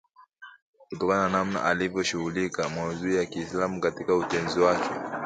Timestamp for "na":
1.23-1.29